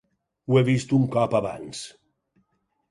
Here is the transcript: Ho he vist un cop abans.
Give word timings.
Ho 0.49 0.57
he 0.61 0.63
vist 0.69 0.95
un 1.01 1.05
cop 1.17 1.39
abans. 1.43 1.85